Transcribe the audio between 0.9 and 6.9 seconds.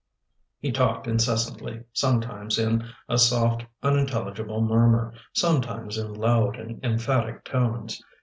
incessantly, sometimes in a soft, unintelligible murmur, sometimes in loud and